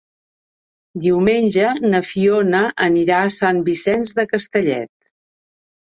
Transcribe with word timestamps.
Diumenge 1.03 1.73
na 1.91 2.01
Fiona 2.07 2.63
anirà 2.89 3.21
a 3.27 3.31
Sant 3.39 3.61
Vicenç 3.71 4.19
de 4.21 4.27
Castellet. 4.33 4.93